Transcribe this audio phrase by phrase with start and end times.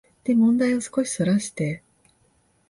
[0.23, 1.83] で問題を少しそらして、